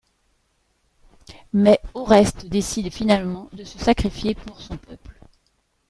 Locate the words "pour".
4.33-4.59